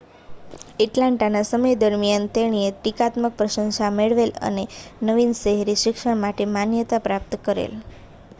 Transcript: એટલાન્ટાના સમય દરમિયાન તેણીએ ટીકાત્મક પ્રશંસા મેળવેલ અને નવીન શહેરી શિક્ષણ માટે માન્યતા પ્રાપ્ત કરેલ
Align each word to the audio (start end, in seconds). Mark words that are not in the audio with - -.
એટલાન્ટાના 0.79 1.43
સમય 1.45 1.73
દરમિયાન 1.81 2.25
તેણીએ 2.33 2.71
ટીકાત્મક 2.77 3.37
પ્રશંસા 3.37 3.91
મેળવેલ 3.95 4.33
અને 4.49 4.65
નવીન 5.05 5.37
શહેરી 5.37 5.79
શિક્ષણ 5.83 6.21
માટે 6.23 6.51
માન્યતા 6.53 7.05
પ્રાપ્ત 7.05 7.41
કરેલ 7.45 7.81